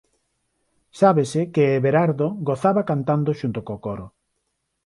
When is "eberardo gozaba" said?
1.79-2.81